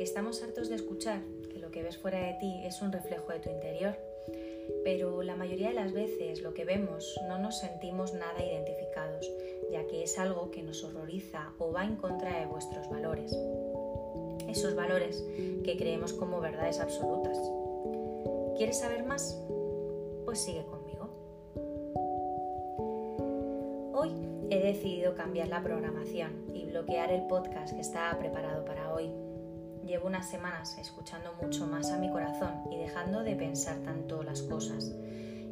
[0.00, 1.20] Estamos hartos de escuchar
[1.52, 3.98] que lo que ves fuera de ti es un reflejo de tu interior,
[4.82, 9.30] pero la mayoría de las veces lo que vemos no nos sentimos nada identificados,
[9.70, 13.36] ya que es algo que nos horroriza o va en contra de vuestros valores.
[14.48, 15.22] Esos valores
[15.64, 17.38] que creemos como verdades absolutas.
[18.56, 19.38] ¿Quieres saber más?
[20.24, 21.10] Pues sigue conmigo.
[23.92, 24.12] Hoy
[24.48, 29.19] he decidido cambiar la programación y bloquear el podcast que estaba preparado para hoy.
[29.90, 34.40] Llevo unas semanas escuchando mucho más a mi corazón y dejando de pensar tanto las
[34.42, 34.94] cosas.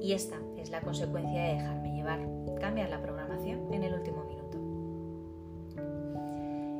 [0.00, 2.20] Y esta es la consecuencia de dejarme llevar,
[2.60, 4.58] cambiar la programación en el último minuto.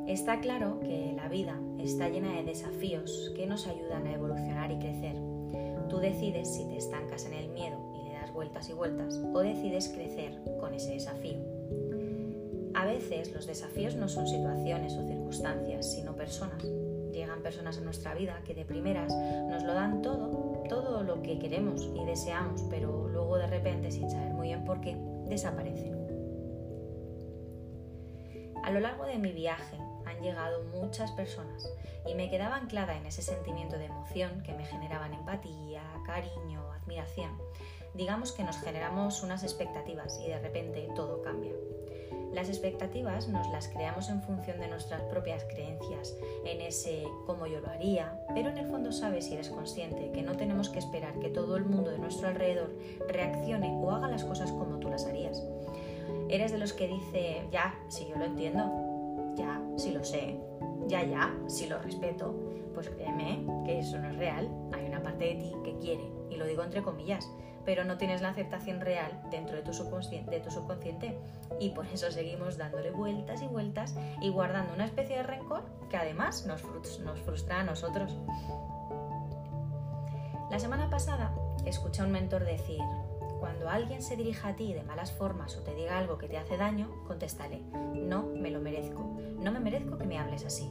[0.07, 4.79] Está claro que la vida está llena de desafíos que nos ayudan a evolucionar y
[4.79, 5.17] crecer.
[5.89, 9.39] Tú decides si te estancas en el miedo y le das vueltas y vueltas o
[9.41, 11.39] decides crecer con ese desafío.
[12.73, 16.63] A veces los desafíos no son situaciones o circunstancias, sino personas.
[17.19, 21.37] Llegan personas a nuestra vida que de primeras nos lo dan todo, todo lo que
[21.37, 24.95] queremos y deseamos, pero luego de repente, sin saber muy bien por qué,
[25.27, 25.99] desaparecen.
[28.63, 31.69] A lo largo de mi viaje han llegado muchas personas
[32.07, 37.37] y me quedaba anclada en ese sentimiento de emoción que me generaban empatía, cariño, admiración.
[37.95, 41.51] Digamos que nos generamos unas expectativas y de repente todo cambia.
[42.33, 47.59] Las expectativas nos las creamos en función de nuestras propias creencias, en ese cómo yo
[47.59, 51.17] lo haría, pero en el fondo sabes y eres consciente que no tenemos que esperar
[51.19, 52.69] que todo el mundo de nuestro alrededor
[53.07, 55.43] reaccione o haga las cosas como tú las harías.
[56.29, 60.39] Eres de los que dice, ya, si yo lo entiendo, ya, si lo sé,
[60.87, 62.35] ya, ya, si lo respeto,
[62.75, 64.47] pues créeme que eso no es real.
[64.71, 67.27] Hay una parte de ti que quiere, y lo digo entre comillas,
[67.65, 70.41] pero no tienes la aceptación real dentro de tu subconsciente,
[71.59, 75.97] y por eso seguimos dándole vueltas y vueltas y guardando una especie de rencor que
[75.97, 76.63] además nos,
[76.99, 78.17] nos frustra a nosotros.
[80.49, 81.33] La semana pasada
[81.65, 82.81] escuché a un mentor decir,
[83.39, 86.37] cuando alguien se dirija a ti de malas formas o te diga algo que te
[86.37, 87.61] hace daño, contéstale,
[87.93, 90.69] no me lo merezco, no me merezco que me hables así.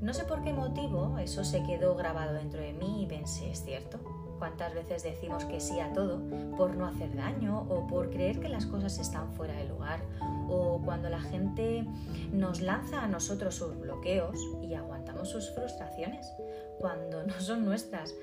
[0.00, 3.64] No sé por qué motivo eso se quedó grabado dentro de mí y pensé, es
[3.64, 3.98] cierto,
[4.38, 6.20] cuántas veces decimos que sí a todo
[6.56, 10.00] por no hacer daño o por creer que las cosas están fuera de lugar
[10.48, 11.84] o cuando la gente
[12.32, 16.32] nos lanza a nosotros sus bloqueos y aguantamos sus frustraciones
[16.78, 18.14] cuando no son nuestras.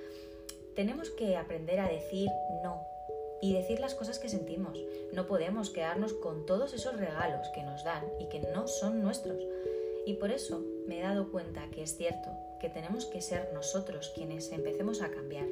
[0.75, 2.29] Tenemos que aprender a decir
[2.63, 2.81] no
[3.41, 4.79] y decir las cosas que sentimos.
[5.13, 9.37] No podemos quedarnos con todos esos regalos que nos dan y que no son nuestros.
[10.05, 14.11] Y por eso me he dado cuenta que es cierto que tenemos que ser nosotros
[14.15, 15.47] quienes empecemos a cambiar.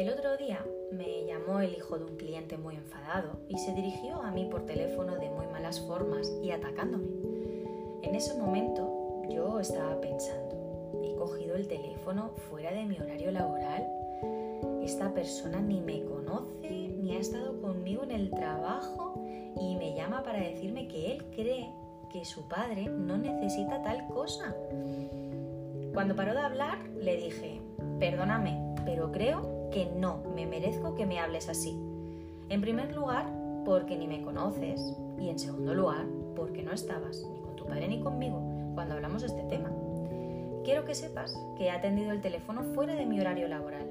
[0.00, 4.22] El otro día me llamó el hijo de un cliente muy enfadado y se dirigió
[4.22, 7.04] a mí por teléfono de muy malas formas y atacándome.
[8.00, 13.86] En ese momento yo estaba pensando, he cogido el teléfono fuera de mi horario laboral.
[14.82, 19.22] Esta persona ni me conoce, ni ha estado conmigo en el trabajo
[19.60, 21.70] y me llama para decirme que él cree
[22.10, 24.56] que su padre no necesita tal cosa.
[25.92, 27.60] Cuando paró de hablar, le dije,
[27.98, 31.78] perdóname, pero creo que no me merezco que me hables así.
[32.48, 33.26] En primer lugar,
[33.64, 37.88] porque ni me conoces y en segundo lugar, porque no estabas ni con tu padre
[37.88, 38.42] ni conmigo
[38.74, 39.70] cuando hablamos de este tema.
[40.64, 43.86] Quiero que sepas que he atendido el teléfono fuera de mi horario laboral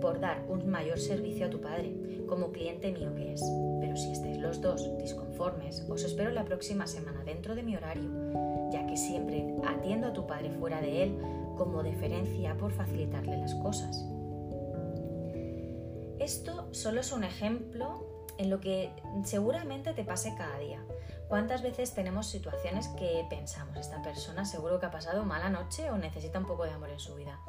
[0.00, 1.94] por dar un mayor servicio a tu padre,
[2.26, 3.42] como cliente mío que es.
[3.80, 8.08] Pero si estáis los dos disconformes, os espero la próxima semana dentro de mi horario,
[8.72, 11.18] ya que siempre atiendo a tu padre fuera de él
[11.56, 14.06] como deferencia por facilitarle las cosas.
[16.30, 18.06] Esto solo es un ejemplo
[18.38, 18.92] en lo que
[19.24, 20.80] seguramente te pase cada día.
[21.28, 25.98] ¿Cuántas veces tenemos situaciones que pensamos, esta persona seguro que ha pasado mala noche o
[25.98, 27.40] necesita un poco de amor en su vida?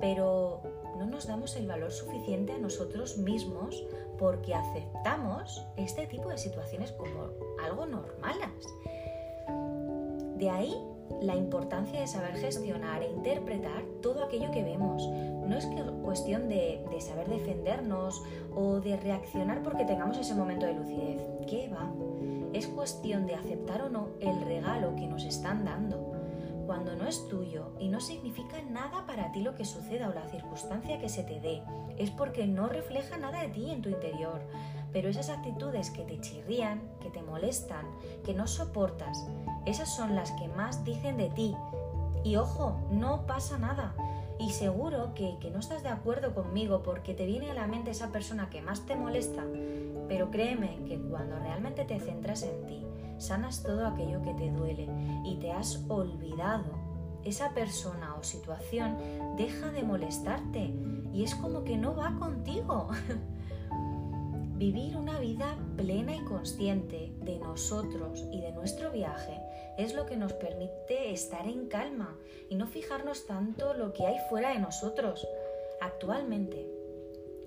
[0.00, 0.62] Pero
[0.96, 3.84] no nos damos el valor suficiente a nosotros mismos
[4.18, 7.28] porque aceptamos este tipo de situaciones como
[7.62, 8.48] algo normales.
[10.38, 10.74] De ahí
[11.20, 15.06] la importancia de saber gestionar e interpretar todo aquello que vemos.
[15.08, 15.66] No es
[16.02, 18.22] cuestión de, de, saber defendernos
[18.54, 21.22] o de reaccionar porque tengamos ese momento de lucidez.
[21.46, 21.92] ¿Qué va?
[22.52, 26.12] Es cuestión de aceptar o no el regalo que nos están dando.
[26.66, 30.26] Cuando no es tuyo y no significa nada para ti lo que suceda o la
[30.28, 31.62] circunstancia que se te dé,
[31.98, 34.40] es porque no refleja nada de ti en tu interior.
[34.92, 37.86] Pero esas actitudes que te chirrían, que te molestan,
[38.24, 39.26] que no soportas,
[39.66, 41.56] esas son las que más dicen de ti.
[42.22, 43.94] Y ojo, no pasa nada.
[44.38, 47.90] Y seguro que, que, no estás de acuerdo conmigo porque te viene a la mente
[47.92, 49.44] esa persona que más te molesta.
[50.08, 52.86] Pero créeme que cuando realmente te centras en ti,
[53.18, 54.88] sanas todo aquello que te duele
[55.24, 56.84] y te has olvidado,
[57.24, 58.98] esa persona o situación
[59.36, 60.74] deja de molestarte
[61.12, 62.88] y es como que no va contigo.
[64.56, 69.40] Vivir una vida plena y consciente de nosotros y de nuestro viaje
[69.78, 72.18] es lo que nos permite estar en calma
[72.48, 75.26] y no fijarnos tanto lo que hay fuera de nosotros.
[75.80, 76.66] Actualmente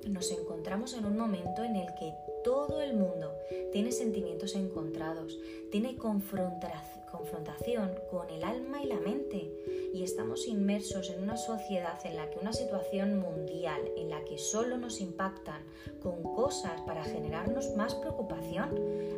[0.07, 2.13] nos encontramos en un momento en el que
[2.43, 3.33] todo el mundo
[3.71, 5.37] tiene sentimientos encontrados,
[5.69, 9.51] tiene confrontación con el alma y la mente
[9.93, 14.37] y estamos inmersos en una sociedad en la que una situación mundial en la que
[14.37, 15.61] solo nos impactan
[16.01, 18.71] con cosas para generarnos más preocupación,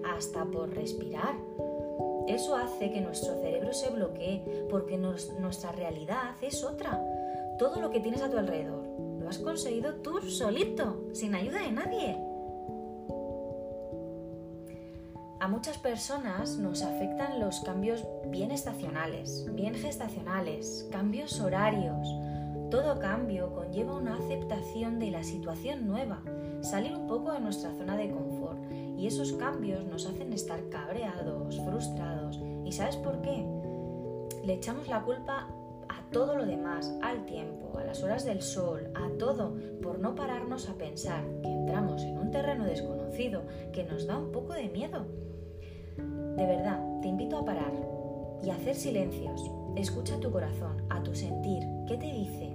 [0.06, 1.36] hasta por respirar.
[2.30, 7.04] Eso hace que nuestro cerebro se bloquee porque nuestra realidad es otra.
[7.58, 8.86] Todo lo que tienes a tu alrededor
[9.20, 12.18] lo has conseguido tú solito, sin ayuda de nadie.
[15.40, 22.08] A muchas personas nos afectan los cambios bien estacionales, bien gestacionales, cambios horarios.
[22.70, 26.22] Todo cambio conlleva una aceptación de la situación nueva,
[26.62, 28.60] salir un poco de nuestra zona de confort
[29.00, 32.40] y esos cambios nos hacen estar cabreados, frustrados.
[32.66, 33.46] ¿Y sabes por qué?
[34.44, 35.48] Le echamos la culpa
[35.88, 40.14] a todo lo demás, al tiempo, a las horas del sol, a todo, por no
[40.14, 43.44] pararnos a pensar que entramos en un terreno desconocido
[43.74, 45.06] que nos da un poco de miedo
[46.40, 47.74] de verdad, te invito a parar
[48.42, 49.52] y a hacer silencios.
[49.76, 51.62] Escucha tu corazón, a tu sentir.
[51.86, 52.54] ¿Qué te dice?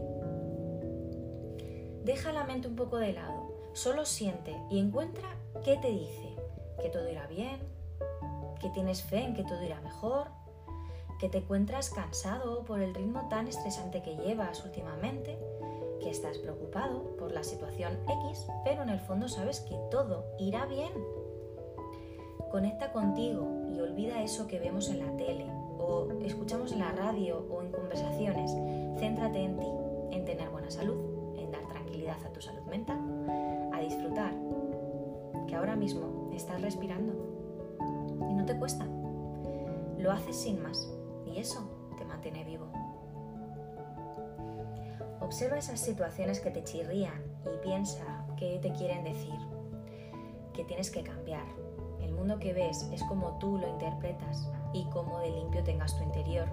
[2.03, 3.53] Deja la mente un poco de lado.
[3.75, 6.34] Solo siente y encuentra qué te dice.
[6.81, 7.59] Que todo irá bien,
[8.61, 10.29] que tienes fe en que todo irá mejor,
[11.19, 15.39] que te encuentras cansado por el ritmo tan estresante que llevas últimamente,
[16.01, 17.99] que estás preocupado por la situación
[18.29, 20.93] X, pero en el fondo sabes que todo irá bien.
[22.51, 25.47] Conecta contigo y olvida eso que vemos en la tele
[25.79, 28.51] o escuchamos en la radio o en conversaciones.
[28.99, 29.67] Céntrate en ti,
[30.13, 32.99] en tener buena salud, en dar tranquilidad a tu salud mental,
[33.73, 34.33] a disfrutar,
[35.47, 37.13] que ahora mismo estás respirando
[38.31, 38.87] y no te cuesta.
[39.99, 40.91] Lo haces sin más
[41.27, 42.67] y eso te mantiene vivo.
[45.21, 49.39] Observa esas situaciones que te chirrían y piensa qué te quieren decir,
[50.53, 51.47] que tienes que cambiar,
[52.25, 56.47] mundo que ves es como tú lo interpretas y cómo de limpio tengas tu interior.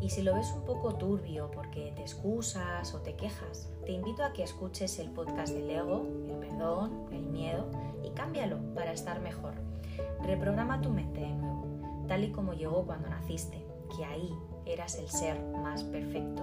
[0.00, 4.24] Y si lo ves un poco turbio porque te excusas o te quejas, te invito
[4.24, 7.66] a que escuches el podcast del ego, el perdón, el miedo
[8.94, 9.54] estar mejor.
[10.22, 11.66] Reprograma tu mente de nuevo,
[12.08, 13.64] tal y como llegó cuando naciste,
[13.96, 14.30] que ahí
[14.66, 16.42] eras el ser más perfecto.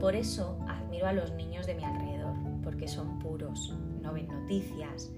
[0.00, 2.34] Por eso admiro a los niños de mi alrededor,
[2.64, 5.10] porque son puros, no ven noticias,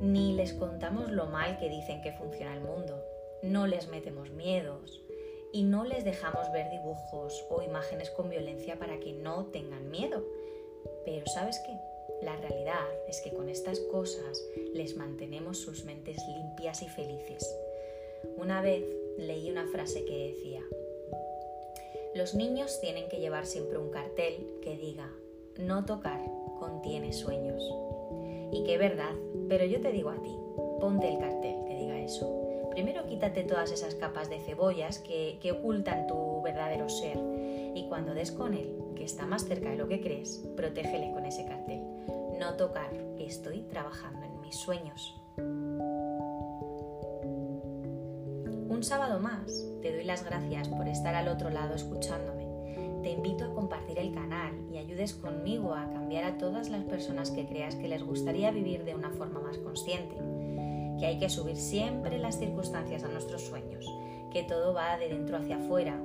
[0.00, 3.02] ni les contamos lo mal que dicen que funciona el mundo,
[3.42, 5.02] no les metemos miedos
[5.52, 10.24] y no les dejamos ver dibujos o imágenes con violencia para que no tengan miedo.
[11.04, 11.78] Pero ¿sabes qué?
[12.24, 14.42] La realidad es que con estas cosas
[14.72, 17.54] les mantenemos sus mentes limpias y felices.
[18.38, 18.82] Una vez
[19.18, 20.62] leí una frase que decía,
[22.14, 25.12] los niños tienen que llevar siempre un cartel que diga,
[25.58, 26.18] no tocar
[26.58, 27.62] contiene sueños.
[28.52, 29.12] Y qué verdad,
[29.50, 30.34] pero yo te digo a ti,
[30.80, 32.70] ponte el cartel que diga eso.
[32.70, 37.18] Primero quítate todas esas capas de cebollas que, que ocultan tu verdadero ser
[37.74, 41.26] y cuando des con él, que está más cerca de lo que crees, protégele con
[41.26, 41.82] ese cartel.
[42.44, 45.18] No tocar, estoy trabajando en mis sueños.
[48.68, 52.44] Un sábado más, te doy las gracias por estar al otro lado escuchándome
[53.04, 57.30] te invito a compartir el canal y ayudes conmigo a cambiar a todas las personas
[57.30, 60.16] que creas que les gustaría vivir de una forma más consciente,
[60.98, 63.86] que hay que subir siempre las circunstancias a nuestros sueños,
[64.32, 66.00] que todo va de dentro hacia afuera,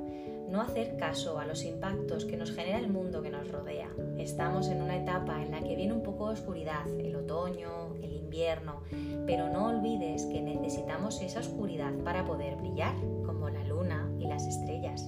[0.50, 3.90] no hacer caso a los impactos que nos genera el mundo que nos rodea.
[4.18, 8.14] Estamos en una etapa en la que viene un poco de oscuridad, el otoño, el
[8.14, 8.82] invierno,
[9.26, 14.48] pero no olvides que necesitamos esa oscuridad para poder brillar, como la luna y las
[14.48, 15.08] estrellas.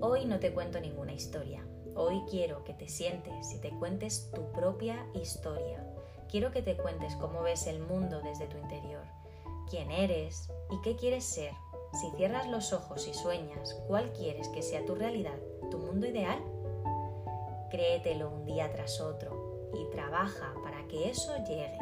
[0.00, 1.64] Hoy no te cuento ninguna historia.
[1.94, 5.84] Hoy quiero que te sientes y te cuentes tu propia historia.
[6.28, 9.04] Quiero que te cuentes cómo ves el mundo desde tu interior,
[9.70, 11.52] quién eres y qué quieres ser.
[12.00, 15.34] Si cierras los ojos y sueñas, ¿cuál quieres que sea tu realidad,
[15.68, 16.38] tu mundo ideal?
[17.70, 21.76] Créetelo un día tras otro y trabaja para que eso llegue.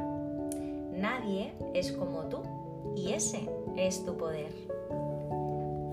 [0.92, 2.42] Nadie es como tú
[2.96, 3.46] y ese
[3.76, 4.52] es tu poder.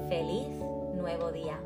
[0.07, 0.47] Feliz
[0.95, 1.59] nuevo día.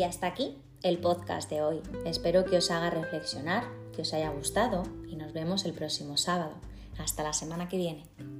[0.00, 1.82] Y hasta aquí el podcast de hoy.
[2.06, 3.64] Espero que os haga reflexionar,
[3.94, 6.54] que os haya gustado y nos vemos el próximo sábado.
[6.96, 8.39] Hasta la semana que viene.